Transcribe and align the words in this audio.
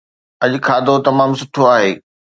اڄ 0.43 0.53
کاڌو 0.65 0.95
تمام 1.05 1.31
سٺو 1.39 1.61
آهي 1.73 1.91